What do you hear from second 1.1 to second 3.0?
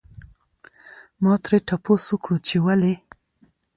ما ترې تپوس وکړو چې ولې؟